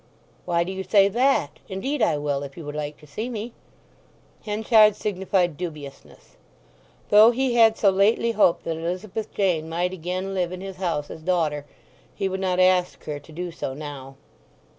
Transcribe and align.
"Why 0.45 0.63
do 0.63 0.71
you 0.71 0.83
say 0.83 1.09
that? 1.09 1.59
Indeed 1.69 2.01
I 2.01 2.17
will, 2.17 2.41
if 2.41 2.57
you 2.57 2.65
would 2.65 2.73
like 2.73 2.97
to 2.97 3.05
see 3.05 3.29
me." 3.29 3.53
Henchard 4.43 4.95
signified 4.95 5.57
dubiousness. 5.57 6.37
Though 7.09 7.29
he 7.29 7.53
had 7.53 7.77
so 7.77 7.91
lately 7.91 8.31
hoped 8.31 8.63
that 8.63 8.77
Elizabeth 8.77 9.31
Jane 9.31 9.69
might 9.69 9.93
again 9.93 10.33
live 10.33 10.51
in 10.51 10.61
his 10.61 10.77
house 10.77 11.11
as 11.11 11.21
daughter, 11.21 11.67
he 12.15 12.27
would 12.27 12.39
not 12.39 12.59
ask 12.59 13.03
her 13.03 13.19
to 13.19 13.31
do 13.31 13.51
so 13.51 13.75
now. 13.75 14.15